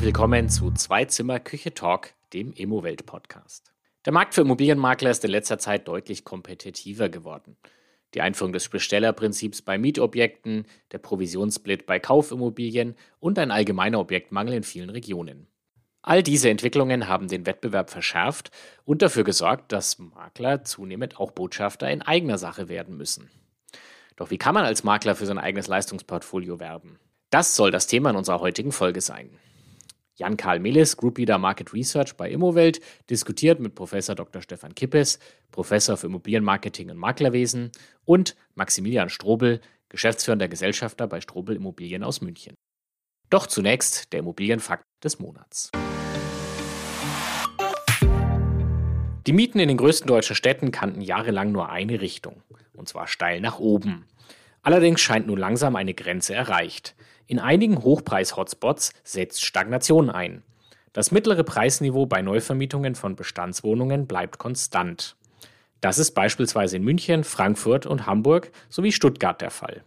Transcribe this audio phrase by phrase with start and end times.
[0.00, 3.70] Herzlich willkommen zu Zweizimmer Küche Talk, dem Immowelt Podcast.
[4.06, 7.58] Der Markt für Immobilienmakler ist in letzter Zeit deutlich kompetitiver geworden.
[8.14, 14.62] Die Einführung des Bestellerprinzips bei Mietobjekten, der Provisionssplit bei Kaufimmobilien und ein allgemeiner Objektmangel in
[14.62, 15.48] vielen Regionen.
[16.00, 18.50] All diese Entwicklungen haben den Wettbewerb verschärft
[18.86, 23.28] und dafür gesorgt, dass Makler zunehmend auch Botschafter in eigener Sache werden müssen.
[24.16, 26.98] Doch wie kann man als Makler für sein eigenes Leistungsportfolio werben?
[27.28, 29.38] Das soll das Thema in unserer heutigen Folge sein.
[30.20, 34.42] Jan-Karl Melis, Group Leader Market Research bei Immowelt, diskutiert mit Professor Dr.
[34.42, 35.18] Stefan Kippes,
[35.50, 37.72] Professor für Immobilienmarketing und Maklerwesen
[38.04, 42.54] und Maximilian Strobel, geschäftsführender Gesellschafter bei Strobel Immobilien aus München.
[43.30, 45.70] Doch zunächst der Immobilienfakt des Monats.
[49.26, 52.42] Die Mieten in den größten deutschen Städten kannten jahrelang nur eine Richtung,
[52.74, 54.04] und zwar steil nach oben.
[54.62, 56.94] Allerdings scheint nun langsam eine Grenze erreicht.
[57.30, 60.42] In einigen Hochpreis-Hotspots setzt Stagnation ein.
[60.92, 65.14] Das mittlere Preisniveau bei Neuvermietungen von Bestandswohnungen bleibt konstant.
[65.80, 69.84] Das ist beispielsweise in München, Frankfurt und Hamburg sowie Stuttgart der Fall.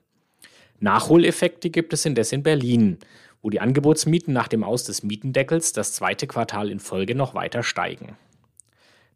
[0.79, 2.97] Nachholeffekte gibt es indes in Berlin,
[3.41, 7.61] wo die Angebotsmieten nach dem Aus des Mietendeckels das zweite Quartal in Folge noch weiter
[7.61, 8.15] steigen.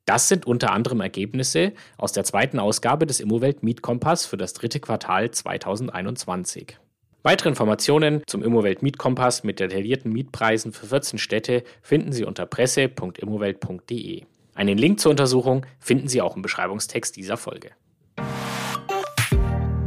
[0.04, 4.82] Das sind unter anderem Ergebnisse aus der zweiten Ausgabe des Immowelt Mietkompass für das dritte
[4.82, 6.78] Quartal 2021.
[7.24, 14.24] Weitere Informationen zum Immowelt Mietkompass mit detaillierten Mietpreisen für 14 Städte finden Sie unter presse.immowelt.de.
[14.54, 17.72] Einen Link zur Untersuchung finden Sie auch im Beschreibungstext dieser Folge.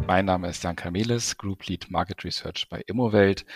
[0.06, 3.46] Mein Name ist Jan Kamelis, Group Lead Market Research bei Immowelt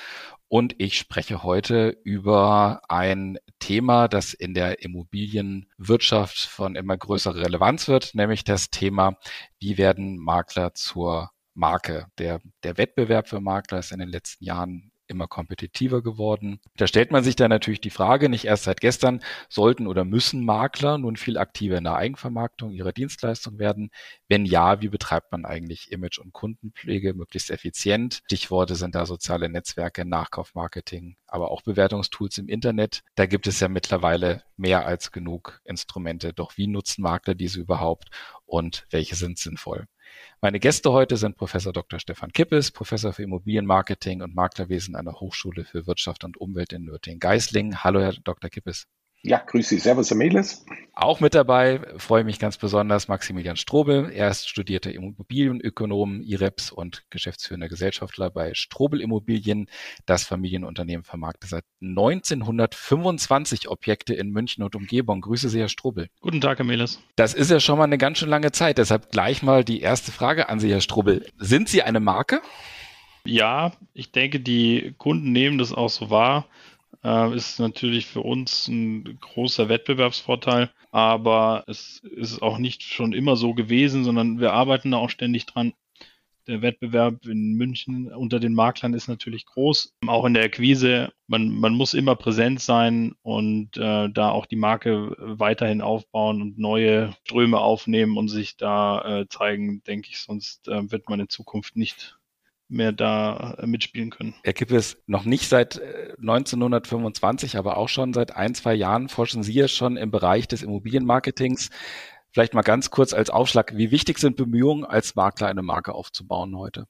[0.47, 7.89] und ich spreche heute über ein Thema, das in der Immobilienwirtschaft von immer größerer Relevanz
[7.89, 9.17] wird, nämlich das Thema,
[9.59, 12.07] wie werden Makler zur Marke.
[12.19, 16.61] Der, der Wettbewerb für Makler ist in den letzten Jahren immer kompetitiver geworden.
[16.77, 20.45] Da stellt man sich dann natürlich die Frage, nicht erst seit gestern, sollten oder müssen
[20.45, 23.91] Makler nun viel aktiver in der Eigenvermarktung ihrer Dienstleistung werden?
[24.29, 28.23] Wenn ja, wie betreibt man eigentlich Image- und Kundenpflege möglichst effizient?
[28.25, 33.03] Stichworte sind da soziale Netzwerke, Nachkaufmarketing, aber auch Bewertungstools im Internet.
[33.15, 36.33] Da gibt es ja mittlerweile mehr als genug Instrumente.
[36.33, 38.09] Doch wie nutzen Makler diese überhaupt
[38.47, 39.87] und welche sind sinnvoll?
[40.41, 41.99] Meine Gäste heute sind Professor Dr.
[41.99, 46.85] Stefan Kippes, Professor für Immobilienmarketing und Maklerwesen an der Hochschule für Wirtschaft und Umwelt in
[46.85, 47.83] Nürtingen-Geislingen.
[47.83, 48.51] Hallo, Herr Dr.
[48.51, 48.87] Kippes.
[49.27, 49.79] Ja, grüß Sie.
[49.79, 50.67] Servus, Herr Meles.
[50.93, 54.11] Auch mit dabei freue mich ganz besonders Maximilian Strobel.
[54.13, 59.71] Er ist studierter Immobilienökonom, IREPS und geschäftsführender Gesellschaftler bei Strobel Immobilien.
[60.05, 65.23] Das Familienunternehmen vermarktet seit 1925 Objekte in München und Umgebung.
[65.23, 66.09] Grüße Sie, Herr Strobel.
[66.21, 67.01] Guten Tag, Herr Meles.
[67.17, 68.77] Das ist ja schon mal eine ganz schön lange Zeit.
[68.77, 71.27] Deshalb gleich mal die erste Frage an Sie, Herr Strobel.
[71.39, 72.43] Sind Sie eine Marke?
[73.27, 76.47] Ja, ich denke, die Kunden nehmen das auch so wahr
[77.05, 83.37] äh, ist natürlich für uns ein großer Wettbewerbsvorteil, aber es ist auch nicht schon immer
[83.37, 85.75] so gewesen, sondern wir arbeiten da auch ständig dran.
[86.47, 91.11] Der Wettbewerb in München unter den Maklern ist natürlich groß, auch in der Akquise.
[91.27, 96.59] Man, man muss immer präsent sein und äh, da auch die Marke weiterhin aufbauen und
[96.59, 101.31] neue Ströme aufnehmen und sich da äh, zeigen, denke ich, sonst äh, wird man in
[101.31, 102.19] Zukunft nicht
[102.69, 104.35] mehr da äh, mitspielen können.
[104.43, 105.81] Er gibt es noch nicht seit
[106.19, 110.49] 1925, äh, aber auch schon seit ein, zwei Jahren forschen Sie ja schon im Bereich
[110.49, 111.71] des Immobilienmarketings.
[112.33, 116.57] Vielleicht mal ganz kurz als Aufschlag, wie wichtig sind Bemühungen, als Makler eine Marke aufzubauen
[116.57, 116.87] heute?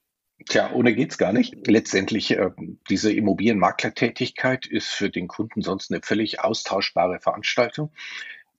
[0.49, 1.67] Tja, ohne geht's gar nicht.
[1.67, 2.49] Letztendlich, äh,
[2.89, 7.93] diese Immobilienmaklertätigkeit ist für den Kunden sonst eine völlig austauschbare Veranstaltung.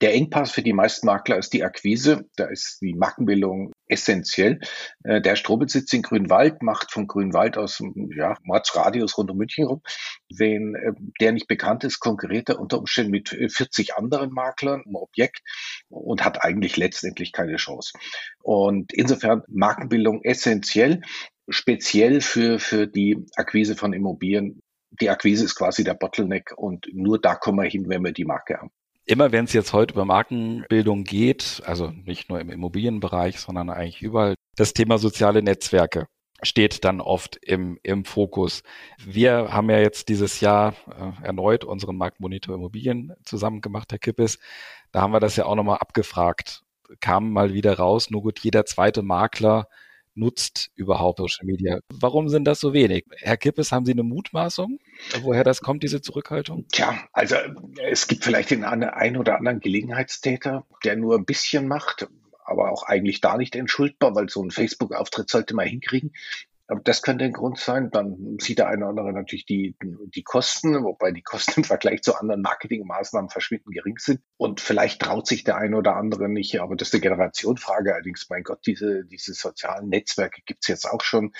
[0.01, 2.29] Der Engpass für die meisten Makler ist die Akquise.
[2.35, 4.59] Da ist die Markenbildung essentiell.
[5.03, 7.81] Äh, der Strobel sitzt in Grünwald, macht von Grünwald aus
[8.15, 9.81] ja, Mordsradius rund um München rum.
[10.29, 14.95] Wenn äh, der nicht bekannt ist, konkurriert er unter Umständen mit 40 anderen Maklern im
[14.95, 15.41] Objekt
[15.89, 17.93] und hat eigentlich letztendlich keine Chance.
[18.43, 21.01] Und insofern Markenbildung essentiell,
[21.49, 24.61] speziell für, für die Akquise von Immobilien.
[25.01, 28.25] Die Akquise ist quasi der Bottleneck und nur da kommen wir hin, wenn wir die
[28.25, 28.71] Marke haben
[29.07, 34.01] immer wenn es jetzt heute über Markenbildung geht, also nicht nur im Immobilienbereich, sondern eigentlich
[34.01, 36.07] überall, das Thema soziale Netzwerke
[36.43, 38.61] steht dann oft im, im Fokus.
[39.03, 44.37] Wir haben ja jetzt dieses Jahr äh, erneut unseren Marktmonitor Immobilien zusammen gemacht, Herr Kippes.
[44.91, 46.63] Da haben wir das ja auch nochmal abgefragt.
[46.99, 49.67] Kam mal wieder raus, nur gut, jeder zweite Makler
[50.17, 51.79] nutzt überhaupt Social Media.
[51.93, 53.05] Warum sind das so wenig?
[53.17, 54.79] Herr Kippes, haben Sie eine Mutmaßung,
[55.21, 56.65] woher das kommt, diese Zurückhaltung?
[56.71, 57.35] Tja, also
[57.89, 62.07] es gibt vielleicht den einen oder anderen Gelegenheitstäter, der nur ein bisschen macht,
[62.43, 66.13] aber auch eigentlich da nicht entschuldbar, weil so ein Facebook-Auftritt sollte man hinkriegen.
[66.83, 67.91] Das könnte ein Grund sein.
[67.91, 72.01] Dann sieht der eine oder andere natürlich die, die Kosten, wobei die Kosten im Vergleich
[72.01, 74.21] zu anderen Marketingmaßnahmen verschwindend gering sind.
[74.35, 76.59] Und vielleicht traut sich der eine oder andere nicht.
[76.59, 77.93] Aber das ist eine Generationfrage.
[77.93, 81.31] Allerdings, mein Gott, diese, diese sozialen Netzwerke gibt es jetzt auch schon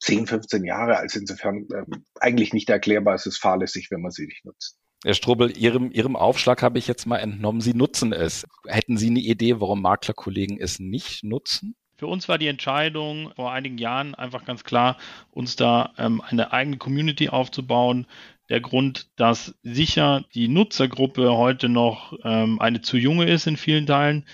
[0.00, 0.98] 10, 15 Jahre.
[0.98, 1.84] Also insofern äh,
[2.20, 3.14] eigentlich nicht erklärbar.
[3.14, 4.78] Es ist fahrlässig, wenn man sie nicht nutzt.
[5.02, 8.46] Herr Strobel, Ihrem, Ihrem Aufschlag habe ich jetzt mal entnommen, Sie nutzen es.
[8.66, 11.76] Hätten Sie eine Idee, warum Maklerkollegen es nicht nutzen?
[11.96, 14.96] Für uns war die Entscheidung vor einigen Jahren einfach ganz klar,
[15.30, 18.06] uns da ähm, eine eigene Community aufzubauen.
[18.48, 23.86] Der Grund, dass sicher die Nutzergruppe heute noch ähm, eine zu junge ist in vielen
[23.86, 24.26] Teilen,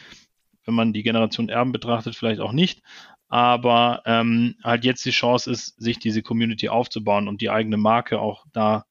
[0.65, 2.83] wenn man die Generation Erben betrachtet, vielleicht auch nicht,
[3.29, 8.21] aber ähm, halt jetzt die Chance ist, sich diese Community aufzubauen und die eigene Marke
[8.21, 8.87] auch da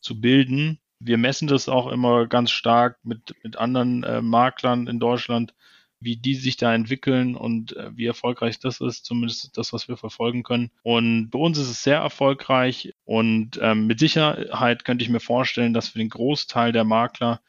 [0.00, 0.80] zu bilden.
[0.98, 5.54] Wir messen das auch immer ganz stark mit, mit anderen äh, Maklern in Deutschland,
[6.02, 9.96] wie die sich da entwickeln und äh, wie erfolgreich das ist, zumindest das, was wir
[9.96, 10.70] verfolgen können.
[10.82, 15.74] Und bei uns ist es sehr erfolgreich und ähm, mit Sicherheit könnte ich mir vorstellen,
[15.74, 17.40] dass für den Großteil der Makler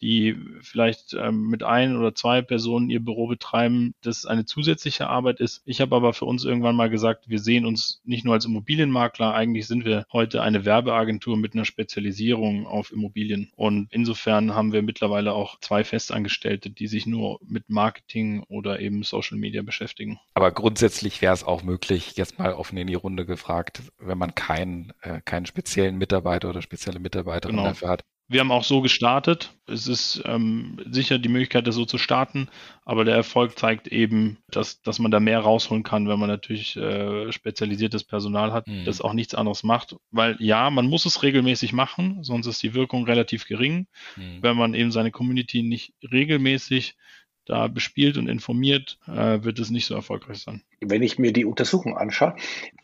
[0.00, 5.40] die vielleicht ähm, mit ein oder zwei Personen ihr Büro betreiben, das eine zusätzliche Arbeit
[5.40, 5.62] ist.
[5.64, 9.34] Ich habe aber für uns irgendwann mal gesagt, wir sehen uns nicht nur als Immobilienmakler,
[9.34, 13.50] eigentlich sind wir heute eine Werbeagentur mit einer Spezialisierung auf Immobilien.
[13.56, 19.02] Und insofern haben wir mittlerweile auch zwei Festangestellte, die sich nur mit Marketing oder eben
[19.02, 20.18] Social Media beschäftigen.
[20.34, 24.34] Aber grundsätzlich wäre es auch möglich, jetzt mal offen in die Runde gefragt, wenn man
[24.34, 27.68] keinen, äh, keinen speziellen Mitarbeiter oder spezielle Mitarbeiterin genau.
[27.68, 29.54] dafür hat, wir haben auch so gestartet.
[29.66, 32.48] Es ist ähm, sicher die Möglichkeit, das so zu starten,
[32.84, 36.76] aber der Erfolg zeigt eben, dass, dass man da mehr rausholen kann, wenn man natürlich
[36.76, 38.84] äh, spezialisiertes Personal hat, mhm.
[38.84, 39.96] das auch nichts anderes macht.
[40.10, 43.86] Weil ja, man muss es regelmäßig machen, sonst ist die Wirkung relativ gering.
[44.16, 44.42] Mhm.
[44.42, 46.96] Wenn man eben seine Community nicht regelmäßig
[47.48, 50.62] da bespielt und informiert, äh, wird es nicht so erfolgreich sein.
[50.80, 52.36] Wenn ich mir die Untersuchung anschaue,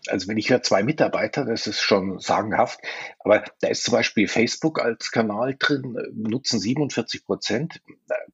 [0.07, 2.81] also wenn ich höre zwei Mitarbeiter, das ist schon sagenhaft,
[3.19, 7.83] aber da ist zum Beispiel Facebook als Kanal drin, nutzen 47 Prozent.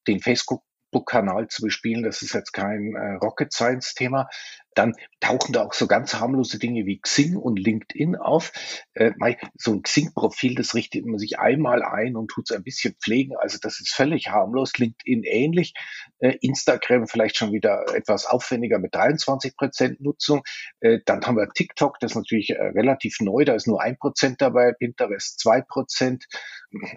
[0.06, 4.28] Den Facebook-Kanal zu bespielen, das ist jetzt kein äh, Rocket Science-Thema
[4.74, 8.52] dann tauchen da auch so ganz harmlose Dinge wie Xing und LinkedIn auf.
[8.94, 9.12] Äh,
[9.56, 13.36] so ein Xing-Profil, das richtet man sich einmal ein und tut es ein bisschen pflegen.
[13.36, 14.72] Also das ist völlig harmlos.
[14.78, 15.74] LinkedIn ähnlich.
[16.18, 20.42] Äh, Instagram vielleicht schon wieder etwas aufwendiger mit 23 Prozent Nutzung.
[20.80, 23.44] Äh, dann haben wir TikTok, das ist natürlich äh, relativ neu.
[23.44, 24.72] Da ist nur ein Prozent dabei.
[24.72, 26.26] Pinterest zwei Prozent.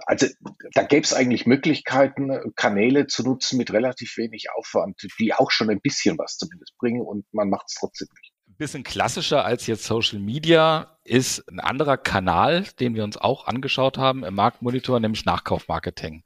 [0.05, 0.27] Also
[0.73, 5.69] da gäbe es eigentlich Möglichkeiten, Kanäle zu nutzen mit relativ wenig Aufwand, die auch schon
[5.69, 8.33] ein bisschen was zumindest bringen und man macht es trotzdem nicht.
[8.47, 13.47] Ein bisschen klassischer als jetzt Social Media ist ein anderer Kanal, den wir uns auch
[13.47, 16.23] angeschaut haben im Marktmonitor, nämlich Nachkaufmarketing.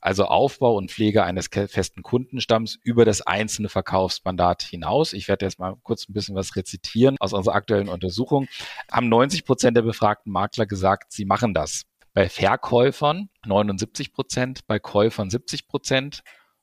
[0.00, 5.12] Also Aufbau und Pflege eines festen Kundenstamms über das einzelne Verkaufsmandat hinaus.
[5.12, 8.46] Ich werde jetzt mal kurz ein bisschen was rezitieren aus unserer aktuellen Untersuchung.
[8.90, 11.84] Haben 90 Prozent der befragten Makler gesagt, sie machen das.
[12.12, 16.22] Bei Verkäufern 79 Prozent, bei Käufern 70 Prozent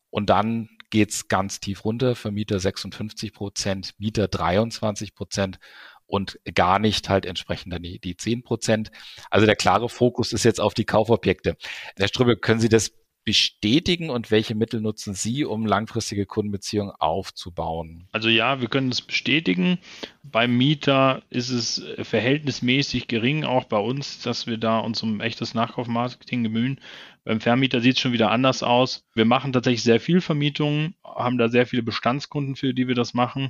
[0.10, 5.60] und dann geht's ganz tief runter, Vermieter 56 Prozent, Mieter 23 Prozent
[6.08, 8.92] und gar nicht halt entsprechend dann die, die 10 Prozent.
[9.30, 11.58] Also der klare Fokus ist jetzt auf die Kaufobjekte.
[11.98, 12.92] Herr Strübel, können Sie das
[13.26, 18.08] bestätigen und welche Mittel nutzen Sie, um langfristige Kundenbeziehungen aufzubauen?
[18.12, 19.80] Also ja, wir können es bestätigen.
[20.22, 25.56] Beim Mieter ist es verhältnismäßig gering, auch bei uns, dass wir da uns um echtes
[25.56, 26.80] Nachkaufmarketing bemühen.
[27.26, 29.04] Beim Vermieter sieht es schon wieder anders aus.
[29.14, 33.14] Wir machen tatsächlich sehr viel Vermietungen, haben da sehr viele Bestandskunden, für die wir das
[33.14, 33.50] machen.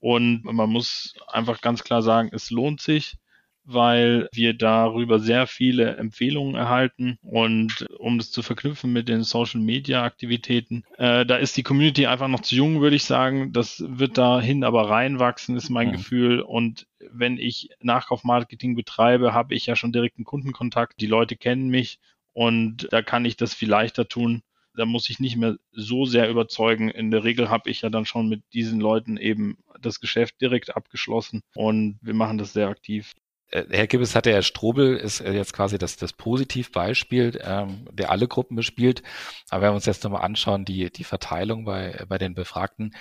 [0.00, 3.16] Und man muss einfach ganz klar sagen, es lohnt sich
[3.64, 9.60] weil wir darüber sehr viele Empfehlungen erhalten und um das zu verknüpfen mit den Social
[9.60, 13.52] Media Aktivitäten, äh, da ist die Community einfach noch zu jung, würde ich sagen.
[13.52, 15.92] Das wird dahin aber reinwachsen, ist mein mhm.
[15.92, 16.40] Gefühl.
[16.40, 21.00] Und wenn ich Nachkaufmarketing betreibe, habe ich ja schon direkten Kundenkontakt.
[21.00, 22.00] Die Leute kennen mich
[22.32, 24.42] und da kann ich das viel leichter tun.
[24.74, 26.88] Da muss ich nicht mehr so sehr überzeugen.
[26.88, 30.74] In der Regel habe ich ja dann schon mit diesen Leuten eben das Geschäft direkt
[30.76, 33.14] abgeschlossen und wir machen das sehr aktiv.
[33.52, 38.10] Äh, Herr Gibbes hatte Herr Strobel ist äh, jetzt quasi das, das Positivbeispiel, ähm, der
[38.10, 39.02] alle Gruppen bespielt.
[39.50, 42.94] Aber wenn wir uns jetzt nochmal anschauen, die, die Verteilung bei, bei den Befragten,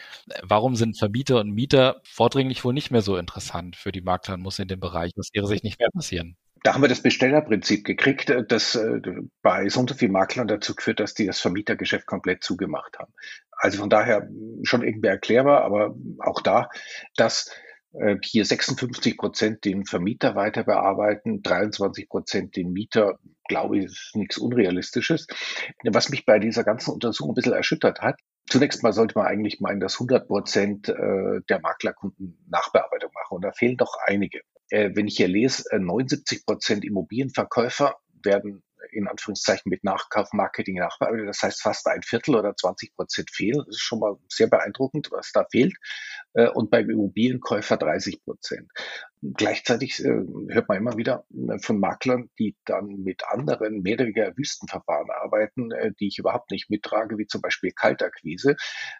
[0.43, 4.41] warum sind Vermieter und Mieter vordringlich wohl nicht mehr so interessant für die Makler und
[4.41, 6.35] muss in dem Bereich aus Ihrer Sicht nicht mehr passieren?
[6.63, 8.79] Da haben wir das Bestellerprinzip gekriegt, äh, das
[9.41, 13.13] bei so und so vielen Maklern dazu geführt, dass die das Vermietergeschäft komplett zugemacht haben.
[13.51, 14.27] Also von daher
[14.63, 16.69] schon irgendwie erklärbar, aber auch da,
[17.15, 17.51] dass
[17.93, 24.11] äh, hier 56 Prozent den Vermieter weiter bearbeiten, 23 Prozent den Mieter, glaube ich, ist
[24.15, 25.27] nichts Unrealistisches.
[25.83, 28.19] Was mich bei dieser ganzen Untersuchung ein bisschen erschüttert hat,
[28.51, 33.35] Zunächst mal sollte man eigentlich meinen, dass 100 Prozent äh, der Maklerkunden Nachbearbeitung machen.
[33.35, 34.41] Und da fehlen doch einige.
[34.71, 41.27] Äh, wenn ich hier lese, 79 äh, Prozent Immobilienverkäufer werden in Anführungszeichen mit Nachkaufmarketing nachbearbeitet.
[41.27, 43.59] Das heißt, fast ein Viertel oder 20 Prozent fehlen.
[43.59, 45.75] Das ist schon mal sehr beeindruckend, was da fehlt.
[46.33, 48.69] Äh, und beim Immobilienkäufer 30 Prozent.
[49.23, 54.05] Gleichzeitig äh, hört man immer wieder äh, von Maklern, die dann mit anderen mehr oder
[54.05, 58.55] weniger Wüstenverfahren arbeiten, die ich überhaupt nicht mittrage, wie zum Beispiel Kaltakquise.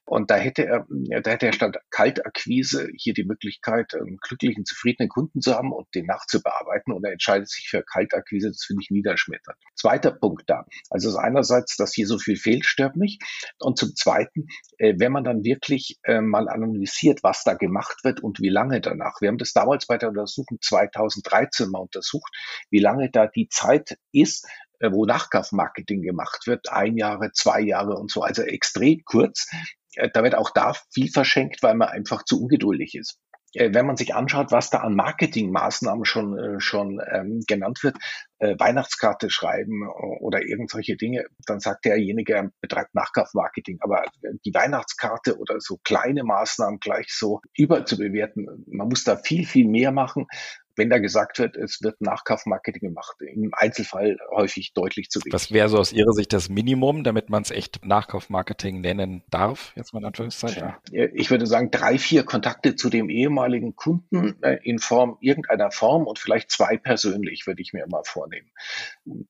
[0.06, 0.86] Und da hätte er,
[1.22, 5.88] da hätte er statt Kaltakquise hier die Möglichkeit, einen glücklichen, zufriedenen Kunden zu haben und
[5.96, 6.94] den nachzubearbeiten.
[6.94, 8.50] Und er entscheidet sich für Kaltakquise.
[8.50, 9.58] Das finde ich niederschmetternd.
[9.76, 10.66] Zweiter Punkt da.
[10.90, 13.20] Also einerseits, dass hier so viel fehlt, stört mich.
[13.60, 14.48] Und zum Zweiten,
[14.78, 19.20] wenn man dann wirklich mal analysiert, was da gemacht wird und wie lange danach.
[19.22, 22.34] Wir haben das damals bei der Untersuchung 2013 mal untersucht,
[22.70, 24.48] wie lange da die Zeit ist,
[24.80, 29.50] äh, wo Nachkaufmarketing gemacht wird, ein Jahre, zwei Jahre und so, also extrem kurz.
[29.96, 33.20] Äh, da wird auch da viel verschenkt, weil man einfach zu ungeduldig ist.
[33.54, 37.98] Äh, wenn man sich anschaut, was da an Marketingmaßnahmen schon, äh, schon ähm, genannt wird,
[38.40, 39.88] äh, Weihnachtskarte schreiben
[40.20, 43.78] oder irgendwelche Dinge, dann sagt derjenige, er betreibt Nachkaufmarketing.
[43.82, 44.04] Aber
[44.46, 49.92] die Weihnachtskarte oder so kleine Maßnahmen gleich so überzubewerten, man muss da viel, viel mehr
[49.92, 50.28] machen
[50.76, 55.34] wenn da gesagt wird, es wird Nachkaufmarketing gemacht, im Einzelfall häufig deutlich zu wenig.
[55.34, 59.74] Was wäre so aus Ihrer Sicht das Minimum, damit man es echt Nachkaufmarketing nennen darf,
[59.76, 60.74] jetzt mal in Anführungszeichen?
[60.92, 66.08] Ich würde sagen, drei, vier Kontakte zu dem ehemaligen Kunden äh, in Form irgendeiner Form
[66.08, 68.50] und vielleicht zwei persönlich, würde ich mir mal vornehmen.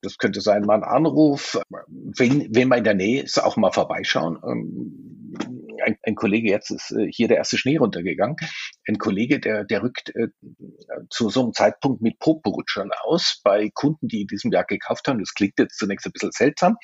[0.02, 3.72] Das könnte sein, mal ein Anruf, wenn, wenn man in der Nähe ist, auch mal
[3.72, 4.38] vorbeischauen.
[4.46, 5.22] Ähm,
[5.84, 8.36] ein, ein Kollege, jetzt ist äh, hier der erste Schnee runtergegangen,
[8.86, 10.28] ein Kollege, der, der rückt äh,
[11.10, 15.18] zu so einem Zeitpunkt mit Poporutschern aus bei Kunden, die in diesem Jahr gekauft haben.
[15.18, 16.76] Das klingt jetzt zunächst ein bisschen seltsam.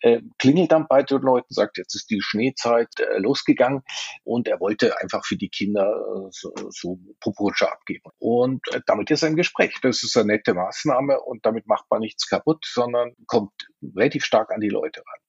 [0.00, 3.82] Äh, klingelt dann bei den Leuten, sagt, jetzt ist die Schneezeit äh, losgegangen
[4.24, 8.10] und er wollte einfach für die Kinder äh, so, so Poporutscher abgeben.
[8.18, 9.78] Und äh, damit ist er im Gespräch.
[9.82, 13.52] Das ist eine nette Maßnahme und damit macht man nichts kaputt, sondern kommt
[13.96, 15.20] relativ stark an die Leute ran.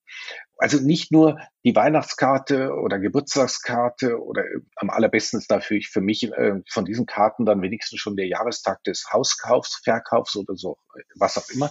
[0.58, 6.24] Also nicht nur die Weihnachtskarte oder Geburtstagskarte oder äh, am allerbesten ist dafür für mich
[6.24, 10.78] äh, von diesen Karten dann wenigstens schon der Jahrestag des Hauskaufs, Verkaufs oder so,
[11.16, 11.70] was auch immer.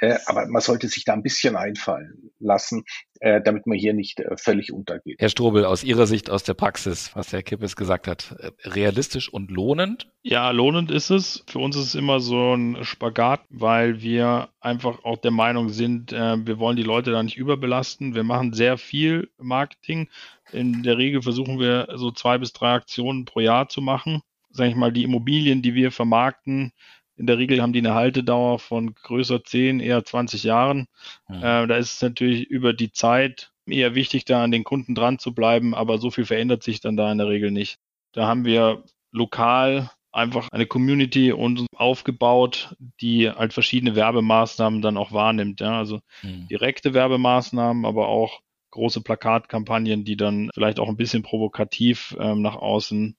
[0.00, 2.84] Äh, aber man sollte sich da ein bisschen einfallen lassen,
[3.20, 5.16] äh, damit man hier nicht äh, völlig untergeht.
[5.18, 9.32] Herr Strobel, aus Ihrer Sicht aus der Praxis, was Herr Kippes gesagt hat, äh, realistisch
[9.32, 10.10] und lohnend?
[10.22, 11.44] Ja, lohnend ist es.
[11.48, 16.12] Für uns ist es immer so ein Spagat, weil wir einfach auch der Meinung sind,
[16.12, 18.14] äh, wir wollen die Leute da nicht überbelasten.
[18.14, 20.08] Wir machen sehr viel Marketing.
[20.52, 24.22] In der Regel versuchen wir so zwei bis drei Aktionen pro Jahr zu machen.
[24.50, 26.72] Sag ich mal, die Immobilien, die wir vermarkten,
[27.18, 30.86] in der Regel haben die eine Haltedauer von größer 10, eher 20 Jahren.
[31.28, 31.36] Mhm.
[31.36, 35.18] Äh, da ist es natürlich über die Zeit eher wichtig, da an den Kunden dran
[35.18, 37.78] zu bleiben, aber so viel verändert sich dann da in der Regel nicht.
[38.12, 45.12] Da haben wir lokal einfach eine Community und aufgebaut, die halt verschiedene Werbemaßnahmen dann auch
[45.12, 45.60] wahrnimmt.
[45.60, 45.78] Ja?
[45.78, 46.48] Also mhm.
[46.48, 52.56] direkte Werbemaßnahmen, aber auch große Plakatkampagnen, die dann vielleicht auch ein bisschen provokativ ähm, nach
[52.56, 53.16] außen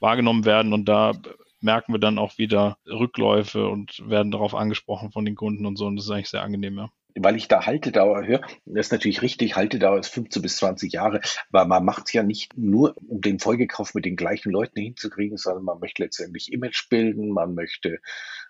[0.00, 0.72] wahrgenommen werden.
[0.72, 1.12] Und da
[1.60, 5.86] merken wir dann auch wieder Rückläufe und werden darauf angesprochen von den Kunden und so.
[5.86, 9.22] Und das ist eigentlich sehr angenehm, ja weil ich da Haltedauer höre, das ist natürlich
[9.22, 13.20] richtig, Haltedauer ist 15 bis 20 Jahre, aber man macht es ja nicht nur, um
[13.20, 17.98] den Folgekauf mit den gleichen Leuten hinzukriegen, sondern man möchte letztendlich Image bilden, man möchte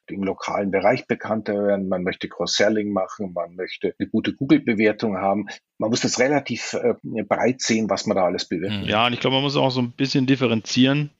[0.06, 5.46] im lokalen Bereich bekannter werden, man möchte Cross-Selling machen, man möchte eine gute Google-Bewertung haben.
[5.78, 8.86] Man muss das relativ äh, breit sehen, was man da alles bewirkt.
[8.86, 11.10] Ja, und ich glaube, man muss auch so ein bisschen differenzieren,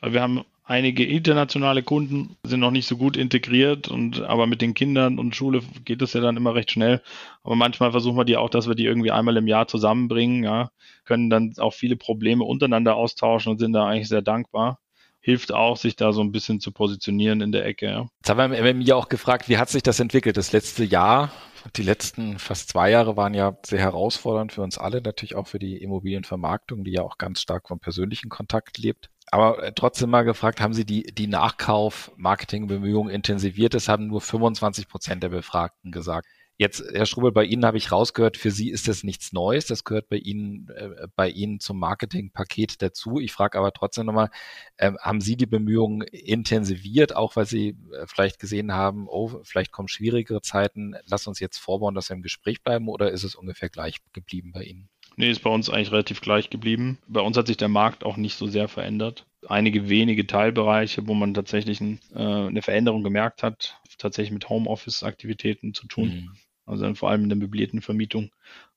[0.00, 4.62] weil wir haben Einige internationale Kunden sind noch nicht so gut integriert und aber mit
[4.62, 7.02] den Kindern und Schule geht es ja dann immer recht schnell.
[7.42, 10.70] Aber manchmal versuchen wir die auch, dass wir die irgendwie einmal im Jahr zusammenbringen, ja,
[11.04, 14.78] können dann auch viele Probleme untereinander austauschen und sind da eigentlich sehr dankbar
[15.22, 17.86] hilft auch, sich da so ein bisschen zu positionieren in der Ecke.
[17.86, 18.08] Ja.
[18.18, 20.36] Jetzt haben wir mir auch gefragt, wie hat sich das entwickelt?
[20.36, 21.30] Das letzte Jahr,
[21.76, 25.58] die letzten fast zwei Jahre waren ja sehr herausfordernd für uns alle, natürlich auch für
[25.58, 29.10] die Immobilienvermarktung, die ja auch ganz stark vom persönlichen Kontakt lebt.
[29.30, 33.74] Aber äh, trotzdem mal gefragt, haben Sie die, die Nachkauf-Marketing-Bemühungen intensiviert?
[33.74, 36.26] Das haben nur 25 Prozent der Befragten gesagt.
[36.58, 39.66] Jetzt, Herr Strubel, bei Ihnen habe ich rausgehört, für Sie ist das nichts Neues.
[39.66, 43.18] Das gehört bei Ihnen, äh, bei Ihnen zum Marketingpaket dazu.
[43.18, 44.30] Ich frage aber trotzdem nochmal,
[44.76, 49.72] äh, haben Sie die Bemühungen intensiviert, auch weil Sie äh, vielleicht gesehen haben, oh, vielleicht
[49.72, 53.34] kommen schwierigere Zeiten, lass uns jetzt vorbauen, dass wir im Gespräch bleiben oder ist es
[53.34, 54.91] ungefähr gleich geblieben bei Ihnen?
[55.16, 56.98] Nee, ist bei uns eigentlich relativ gleich geblieben.
[57.06, 59.26] Bei uns hat sich der Markt auch nicht so sehr verändert.
[59.46, 65.74] Einige wenige Teilbereiche, wo man tatsächlich ein, äh, eine Veränderung gemerkt hat, tatsächlich mit Homeoffice-Aktivitäten
[65.74, 66.08] zu tun.
[66.08, 66.30] Mhm.
[66.64, 68.30] Also vor allem in der möblierten Vermietung.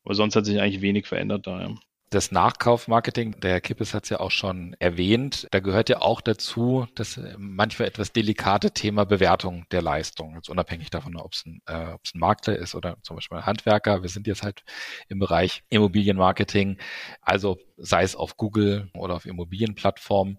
[0.04, 1.62] Aber sonst hat sich eigentlich wenig verändert da.
[1.62, 1.76] Ja.
[2.12, 6.22] Das Nachkaufmarketing, der Herr Kippes hat es ja auch schon erwähnt, da gehört ja auch
[6.22, 10.36] dazu das manchmal etwas delikate Thema Bewertung der Leistung.
[10.36, 14.04] Jetzt unabhängig davon, ob es ein, äh, ein Makler ist oder zum Beispiel ein Handwerker.
[14.04, 14.64] Wir sind jetzt halt
[15.10, 16.78] im Bereich Immobilienmarketing,
[17.22, 20.38] also sei es auf Google oder auf Immobilienplattformen.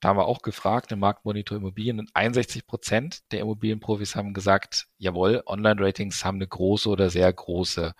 [0.00, 2.06] Da haben wir auch gefragt im Marktmonitor Immobilien.
[2.12, 7.94] 61 Prozent der Immobilienprofis haben gesagt, jawohl, Online-Ratings haben eine große oder sehr große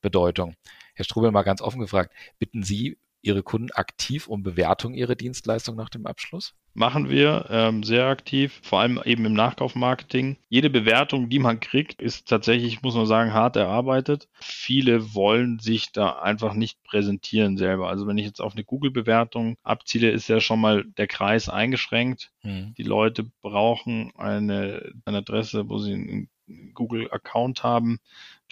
[0.00, 0.56] Bedeutung.
[0.94, 5.76] Herr Strubel, mal ganz offen gefragt, bitten Sie Ihre Kunden aktiv um Bewertung Ihrer Dienstleistung
[5.76, 6.54] nach dem Abschluss?
[6.74, 10.38] Machen wir ähm, sehr aktiv, vor allem eben im Nachkaufmarketing.
[10.48, 14.28] Jede Bewertung, die man kriegt, ist tatsächlich, muss man sagen, hart erarbeitet.
[14.40, 17.88] Viele wollen sich da einfach nicht präsentieren selber.
[17.88, 22.32] Also wenn ich jetzt auf eine Google-Bewertung abziele, ist ja schon mal der Kreis eingeschränkt.
[22.40, 22.74] Hm.
[22.76, 26.28] Die Leute brauchen eine, eine Adresse, wo sie einen
[26.72, 28.00] Google-Account haben.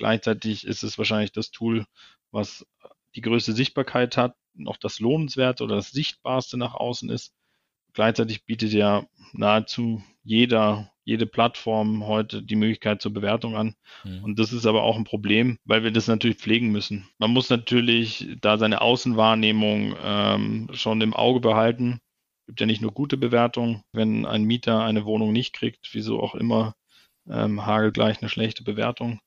[0.00, 1.84] Gleichzeitig ist es wahrscheinlich das Tool,
[2.30, 2.66] was
[3.14, 7.34] die größte Sichtbarkeit hat, noch das lohnenswerte oder das sichtbarste nach außen ist.
[7.92, 9.04] Gleichzeitig bietet ja
[9.34, 13.74] nahezu jeder, jede Plattform heute die Möglichkeit zur Bewertung an.
[14.02, 14.24] Mhm.
[14.24, 17.06] Und das ist aber auch ein Problem, weil wir das natürlich pflegen müssen.
[17.18, 22.00] Man muss natürlich da seine Außenwahrnehmung ähm, schon im Auge behalten.
[22.40, 23.82] Es gibt ja nicht nur gute Bewertungen.
[23.92, 26.72] Wenn ein Mieter eine Wohnung nicht kriegt, wieso auch immer,
[27.30, 29.20] ähm, hagelgleich eine schlechte Bewertung.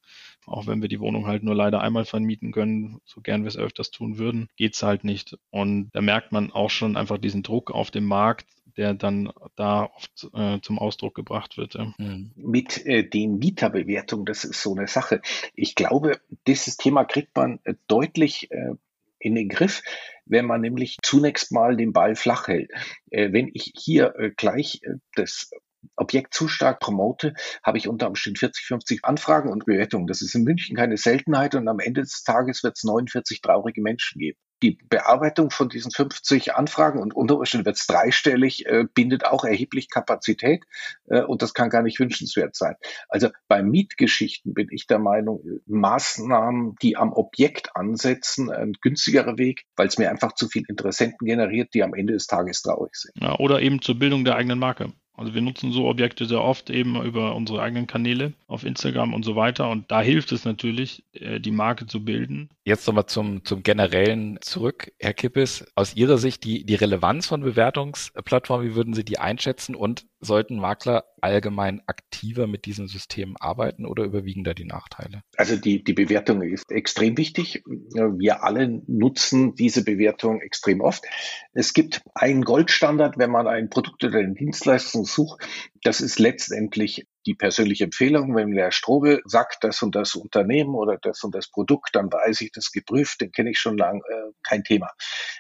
[0.46, 3.58] Auch wenn wir die Wohnung halt nur leider einmal vermieten können, so gern wir es
[3.58, 5.38] öfters tun würden, geht's halt nicht.
[5.52, 9.90] Und da merkt man auch schon einfach diesen Druck auf dem Markt, der dann da
[9.96, 11.76] oft äh, zum Ausdruck gebracht wird.
[11.76, 11.94] Ja.
[11.98, 12.32] Mhm.
[12.36, 15.22] Mit äh, den Mieterbewertungen, das ist so eine Sache.
[15.56, 18.74] Ich glaube, dieses Thema kriegt man äh, deutlich äh,
[19.20, 19.82] in den Griff,
[20.26, 22.72] wenn man nämlich zunächst mal den Ball flach hält.
[23.12, 24.82] Äh, wenn ich hier äh, gleich
[25.16, 25.52] das
[25.96, 30.08] Objekt zu stark promote, habe ich unter Umständen 40, 50 Anfragen und Bewertungen.
[30.08, 33.82] Das ist in München keine Seltenheit und am Ende des Tages wird es 49 traurige
[33.82, 34.38] Menschen geben.
[34.64, 39.44] Die Bearbeitung von diesen 50 Anfragen und unter Umständen wird es dreistellig, äh, bindet auch
[39.44, 40.64] erheblich Kapazität
[41.08, 42.76] äh, und das kann gar nicht wünschenswert sein.
[43.10, 49.66] Also bei Mietgeschichten bin ich der Meinung, Maßnahmen, die am Objekt ansetzen, ein günstigerer Weg,
[49.76, 53.14] weil es mir einfach zu viel Interessenten generiert, die am Ende des Tages traurig sind.
[53.16, 54.94] Ja, oder eben zur Bildung der eigenen Marke.
[55.16, 59.24] Also wir nutzen so Objekte sehr oft eben über unsere eigenen Kanäle auf Instagram und
[59.24, 59.70] so weiter.
[59.70, 62.50] Und da hilft es natürlich, äh, die Marke zu bilden.
[62.66, 64.92] Jetzt nochmal zum, zum Generellen zurück.
[65.00, 69.76] Herr Kippes, aus Ihrer Sicht die, die Relevanz von Bewertungsplattformen, wie würden Sie die einschätzen?
[69.76, 75.22] Und sollten Makler allgemein aktiver mit diesen Systemen arbeiten oder überwiegen da die Nachteile?
[75.38, 77.64] Also die, die Bewertung ist extrem wichtig.
[77.66, 81.04] Wir alle nutzen diese Bewertung extrem oft.
[81.54, 85.46] Es gibt einen Goldstandard, wenn man ein Produkt oder eine Dienstleistung sucht.
[85.84, 90.98] Das ist letztendlich die persönliche Empfehlung, wenn der Strobel sagt, das und das Unternehmen oder
[90.98, 94.32] das und das Produkt, dann weiß ich das geprüft, den kenne ich schon lang, äh,
[94.44, 94.92] kein Thema.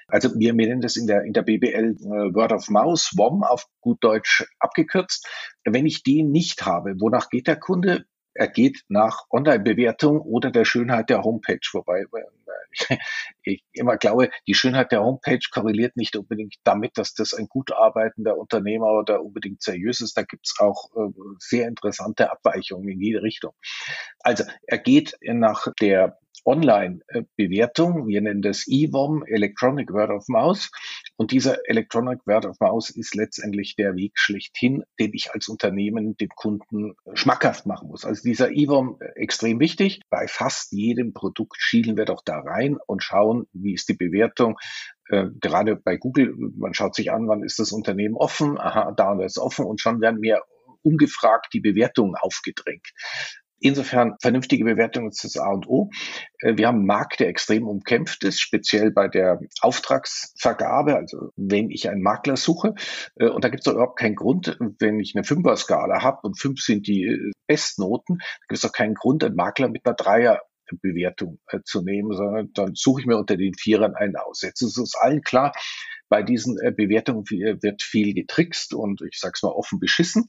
[0.08, 3.68] Also wir, nennen das in der, in der BBL äh, Word of Mouse, WOM auf
[3.82, 5.28] gut Deutsch abgekürzt.
[5.66, 8.06] Wenn ich die nicht habe, wonach geht der Kunde?
[8.34, 12.06] Er geht nach Online-Bewertung oder der Schönheit der Homepage, wobei
[13.44, 17.72] ich immer glaube, die Schönheit der Homepage korreliert nicht unbedingt damit, dass das ein gut
[17.72, 20.18] arbeitender Unternehmer oder unbedingt seriös ist.
[20.18, 23.54] Da gibt es auch äh, sehr interessante Abweichungen in jede Richtung.
[24.20, 28.08] Also er geht nach der Online-Bewertung.
[28.08, 30.72] Wir nennen das EWOM, Electronic Word of Mouse.
[31.16, 36.18] Und dieser Electronic Word of Mouse ist letztendlich der Weg schlechthin, den ich als Unternehmen
[36.18, 38.04] dem Kunden schmackhaft machen muss.
[38.04, 40.02] Also dieser EWOM äh, extrem wichtig.
[40.10, 44.58] Bei fast jedem Produkt schielen wir doch da rein und schauen, wie ist die Bewertung.
[45.08, 49.12] Äh, gerade bei Google, man schaut sich an, wann ist das Unternehmen offen, aha, da
[49.12, 50.42] und da ist offen und schon werden mir
[50.82, 52.92] ungefragt die Bewertungen aufgedrängt.
[53.64, 55.90] Insofern vernünftige Bewertung ist das A und O.
[56.40, 60.98] Äh, wir haben einen Markt, der extrem umkämpft ist, speziell bei der Auftragsvergabe.
[60.98, 62.76] Also wenn ich einen Makler suche,
[63.16, 66.38] äh, und da gibt es doch überhaupt keinen Grund, wenn ich eine Fünfer-Skala habe und
[66.38, 70.42] fünf sind die äh, Bestnoten, gibt es doch keinen Grund, einen Makler mit einer Dreier
[70.82, 74.42] Bewertung äh, zu nehmen, sondern dann suche ich mir unter den Vierern einen aus.
[74.42, 75.54] Jetzt ist uns allen klar,
[76.10, 80.28] bei diesen äh, Bewertungen wird viel getrickst und ich sage es mal offen beschissen.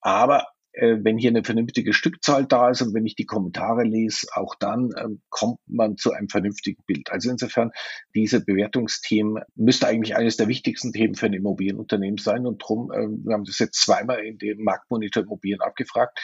[0.00, 0.46] Aber
[0.80, 4.90] wenn hier eine vernünftige Stückzahl da ist und wenn ich die Kommentare lese, auch dann
[4.96, 7.10] ähm, kommt man zu einem vernünftigen Bild.
[7.10, 7.70] Also insofern,
[8.14, 12.46] diese Bewertungsthemen müsste eigentlich eines der wichtigsten Themen für ein Immobilienunternehmen sein.
[12.46, 16.18] Und drum, äh, wir haben das jetzt zweimal in dem Marktmonitor Immobilien abgefragt.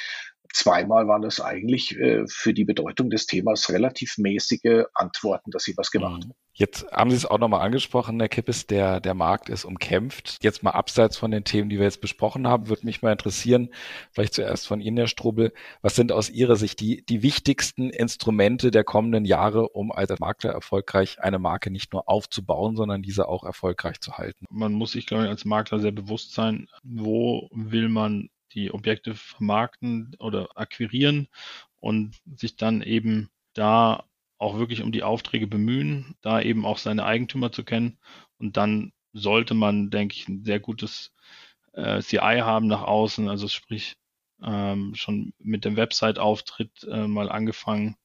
[0.54, 5.74] Zweimal waren das eigentlich äh, für die Bedeutung des Themas relativ mäßige Antworten, dass sie
[5.76, 6.28] was gemacht haben.
[6.28, 6.34] Mhm.
[6.56, 10.38] Jetzt haben Sie es auch nochmal angesprochen, Herr Kippes, der, der Markt ist umkämpft.
[10.40, 13.70] Jetzt mal abseits von den Themen, die wir jetzt besprochen haben, würde mich mal interessieren,
[14.12, 18.70] vielleicht zuerst von Ihnen, Herr Strobel, was sind aus Ihrer Sicht die, die wichtigsten Instrumente
[18.70, 23.42] der kommenden Jahre, um als Makler erfolgreich eine Marke nicht nur aufzubauen, sondern diese auch
[23.42, 24.46] erfolgreich zu halten?
[24.48, 29.14] Man muss sich, glaube ich, als Makler sehr bewusst sein, wo will man die Objekte
[29.14, 31.28] vermarkten oder akquirieren
[31.76, 34.04] und sich dann eben da
[34.38, 37.98] auch wirklich um die Aufträge bemühen, da eben auch seine Eigentümer zu kennen.
[38.38, 41.12] Und dann sollte man, denke ich, ein sehr gutes
[41.72, 43.96] äh, CI haben nach außen, also sprich
[44.42, 47.96] ähm, schon mit dem Website-Auftritt äh, mal angefangen,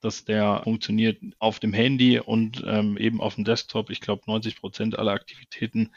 [0.00, 3.90] dass der funktioniert auf dem Handy und ähm, eben auf dem Desktop.
[3.90, 5.92] Ich glaube, 90 Prozent aller Aktivitäten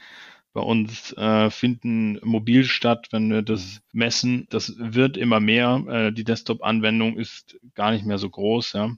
[0.53, 4.47] bei uns äh, finden mobil statt, wenn wir das messen.
[4.49, 5.83] Das wird immer mehr.
[5.87, 8.73] Äh, die Desktop-Anwendung ist gar nicht mehr so groß.
[8.73, 8.95] Ja.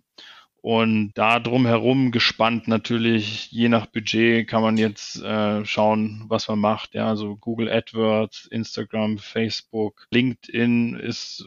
[0.63, 6.59] Und da drumherum gespannt natürlich, je nach Budget kann man jetzt äh, schauen, was man
[6.59, 6.93] macht.
[6.93, 11.45] Ja, also Google AdWords, Instagram, Facebook, LinkedIn ist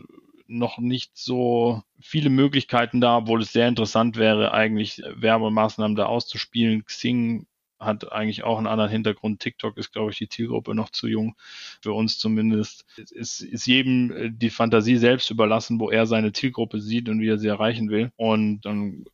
[0.49, 6.85] noch nicht so viele Möglichkeiten da, obwohl es sehr interessant wäre, eigentlich Werbemaßnahmen da auszuspielen.
[6.85, 7.47] Xing
[7.79, 9.41] hat eigentlich auch einen anderen Hintergrund.
[9.41, 11.37] TikTok ist, glaube ich, die Zielgruppe noch zu jung,
[11.83, 12.85] für uns zumindest.
[13.15, 17.29] Es ist jedem äh, die Fantasie selbst überlassen, wo er seine Zielgruppe sieht und wie
[17.29, 18.13] er sie erreichen will.
[18.17, 19.05] Und dann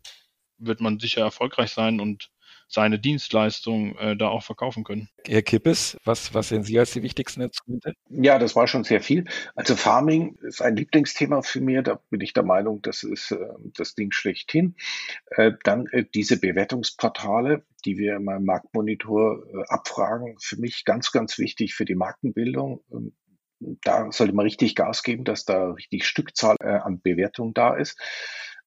[0.58, 2.30] wird man sicher erfolgreich sein und
[2.72, 5.08] seine Dienstleistung äh, da auch verkaufen können.
[5.26, 7.94] Herr Kippes, was, was sehen Sie als die wichtigsten Instrumente?
[8.08, 9.26] Ja, das war schon sehr viel.
[9.54, 11.82] Also Farming ist ein Lieblingsthema für mich.
[11.82, 13.38] Da bin ich der Meinung, das ist äh,
[13.76, 14.74] das Ding schlechthin.
[15.30, 21.12] Äh, dann äh, diese Bewertungsportale, die wir in meinem Marktmonitor äh, abfragen, für mich ganz,
[21.12, 22.82] ganz wichtig für die Markenbildung.
[22.90, 23.12] Ähm,
[23.82, 27.98] da sollte man richtig Gas geben, dass da richtig Stückzahl äh, an Bewertung da ist.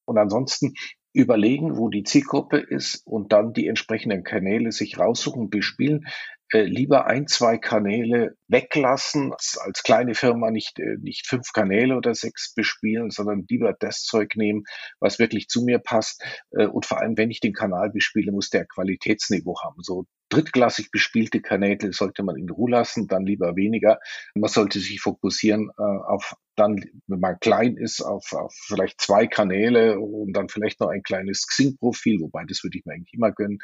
[0.05, 0.75] Und ansonsten
[1.15, 6.05] überlegen, wo die Zielgruppe ist und dann die entsprechenden Kanäle sich raussuchen, bespielen.
[6.51, 12.13] Äh, lieber ein, zwei Kanäle weglassen, als, kleine Firma nicht, äh, nicht fünf Kanäle oder
[12.13, 14.63] sechs bespielen, sondern lieber das Zeug nehmen,
[14.99, 16.23] was wirklich zu mir passt.
[16.51, 19.81] Äh, und vor allem, wenn ich den Kanal bespiele, muss der Qualitätsniveau haben.
[19.81, 23.99] So drittklassig bespielte Kanäle sollte man in Ruhe lassen, dann lieber weniger.
[24.33, 29.27] Man sollte sich fokussieren äh, auf dann, wenn man klein ist, auf, auf vielleicht zwei
[29.27, 33.31] Kanäle und dann vielleicht noch ein kleines Xing-Profil, wobei das würde ich mir eigentlich immer
[33.31, 33.59] gönnen.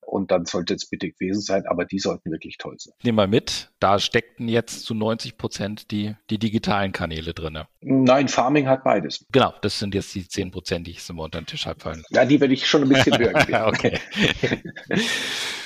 [0.00, 2.94] Und dann sollte es bitte gewesen sein, aber die sollten wirklich toll sein.
[3.02, 7.58] Nehmen wir mit, da steckten jetzt zu 90 Prozent die, die digitalen Kanäle drin.
[7.80, 9.26] Nein, Farming hat beides.
[9.32, 12.04] Genau, das sind jetzt die 10 Prozent, die ich immer unter den Tisch fallen.
[12.10, 13.98] Ja, die werde ich schon ein bisschen höher okay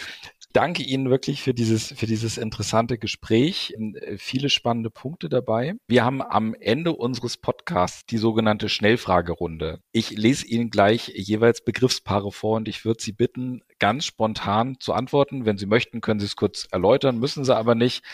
[0.52, 3.74] danke Ihnen wirklich für dieses, für dieses interessante Gespräch.
[3.78, 5.74] Äh, viele spannende Punkte dabei.
[5.88, 9.80] Wir haben am Ende unseres Podcasts die sogenannte Schnellfragerunde.
[9.92, 14.92] Ich lese Ihnen gleich jeweils Begriffspaare vor und ich würde Sie bitten, ganz spontan zu
[14.92, 15.46] antworten.
[15.46, 18.04] Wenn Sie möchten, können Sie es kurz erläutern, müssen Sie aber nicht.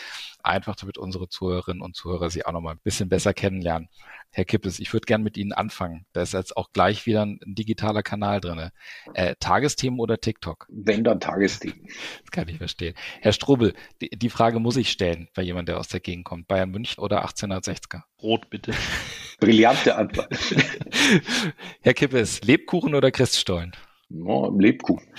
[0.47, 3.89] Einfach damit unsere Zuhörerinnen und Zuhörer Sie auch noch mal ein bisschen besser kennenlernen.
[4.31, 6.05] Herr Kippes, ich würde gern mit Ihnen anfangen.
[6.13, 8.69] Da ist jetzt auch gleich wieder ein, digitaler Kanal drin.
[9.13, 10.65] Äh, Tagesthemen oder TikTok?
[10.69, 11.85] Wenn dann Tagesthemen.
[12.21, 12.95] Das kann ich verstehen.
[13.19, 16.47] Herr Strubel, die, die Frage muss ich stellen bei jemand, der aus der Gegend kommt.
[16.47, 18.03] Bayern München oder 1860er?
[18.21, 18.73] Rot bitte.
[19.41, 20.33] Brillante Antwort.
[21.81, 23.73] Herr Kippes, Lebkuchen oder Christstollen?
[24.07, 25.13] No, Lebkuchen.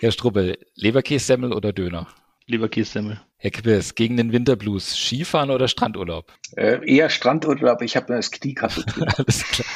[0.00, 2.08] Herr Strubbel, Leberkässemmel oder Döner?
[2.46, 3.20] Leberkässemmel.
[3.44, 6.32] Herr Kippes, gegen den Winterblues, Skifahren oder Strandurlaub?
[6.56, 8.86] Äh, eher Strandurlaub, ich habe das Knie kaputt.
[9.18, 9.68] Alles klar.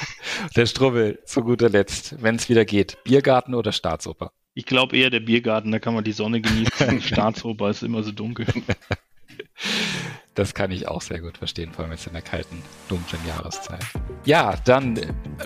[0.56, 4.32] Der Strubbel, zu guter Letzt, wenn es wieder geht, Biergarten oder Staatsoper?
[4.54, 7.02] Ich glaube eher der Biergarten, da kann man die Sonne genießen.
[7.02, 8.46] Staatsoper ist immer so dunkel.
[10.38, 13.84] Das kann ich auch sehr gut verstehen, vor allem jetzt in der kalten, dunklen Jahreszeit.
[14.24, 14.96] Ja, dann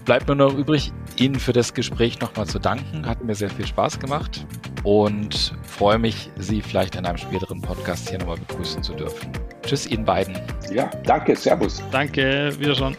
[0.04, 3.06] bleibt mir noch übrig, Ihnen für das Gespräch nochmal zu danken.
[3.06, 4.46] Hat mir sehr viel Spaß gemacht
[4.84, 9.32] und freue mich, Sie vielleicht in einem späteren Podcast hier nochmal begrüßen zu dürfen.
[9.62, 10.38] Tschüss Ihnen beiden.
[10.70, 11.82] Ja, danke, Servus.
[11.90, 12.94] Danke, Wiederschauen.